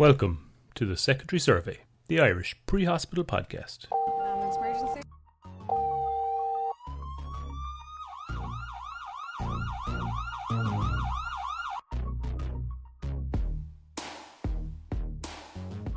[0.00, 3.84] Welcome to the Secondary Survey, the Irish pre hospital podcast.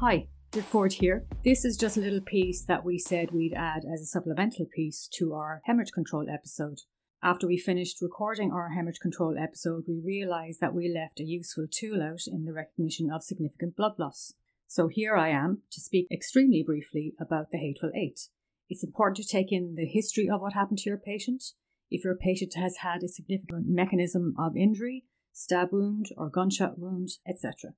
[0.02, 1.23] Hi, Viv Ford here.
[1.45, 5.07] This is just a little piece that we said we'd add as a supplemental piece
[5.13, 6.79] to our hemorrhage control episode.
[7.25, 11.67] After we finished recording our hemorrhage control episode, we realised that we left a useful
[11.71, 14.33] tool out in the recognition of significant blood loss.
[14.67, 18.28] So here I am to speak extremely briefly about the Hateful Eight.
[18.69, 21.41] It's important to take in the history of what happened to your patient.
[21.89, 27.11] If your patient has had a significant mechanism of injury, stab wound or gunshot wound,
[27.25, 27.71] etc.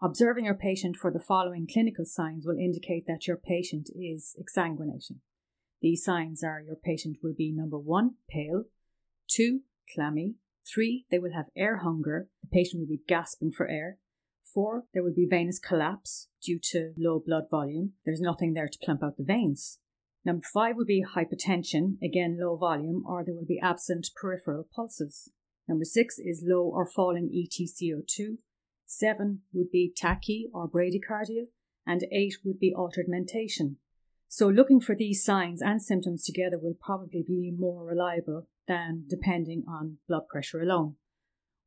[0.00, 5.18] Observing your patient for the following clinical signs will indicate that your patient is exsanguinating.
[5.80, 8.66] These signs are your patient will be number one, pale,
[9.34, 9.60] two,
[9.94, 10.34] clammy,
[10.66, 13.98] three, they will have air hunger, the patient will be gasping for air,
[14.52, 18.78] four, there will be venous collapse due to low blood volume, there's nothing there to
[18.82, 19.78] plump out the veins.
[20.24, 25.30] Number five would be hypotension, again low volume, or there will be absent peripheral pulses.
[25.68, 28.38] Number six is low or falling ETCO2.
[28.86, 31.46] Seven would be tachy or bradycardia,
[31.86, 33.78] and eight would be altered mentation.
[34.34, 39.62] So, looking for these signs and symptoms together will probably be more reliable than depending
[39.68, 40.94] on blood pressure alone.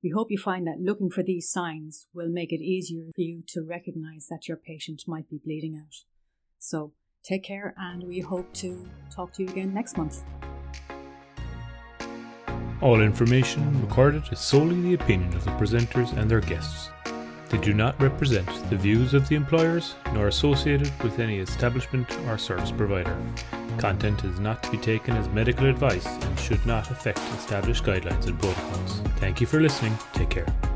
[0.03, 3.43] We hope you find that looking for these signs will make it easier for you
[3.49, 5.93] to recognize that your patient might be bleeding out.
[6.57, 10.23] So, take care, and we hope to talk to you again next month.
[12.81, 16.89] All information recorded is solely the opinion of the presenters and their guests.
[17.55, 22.37] They do not represent the views of the employers nor associated with any establishment or
[22.37, 23.15] service provider.
[23.77, 28.27] Content is not to be taken as medical advice and should not affect established guidelines
[28.27, 28.99] and protocols.
[29.21, 29.97] Thank you for listening.
[30.11, 30.74] Take care.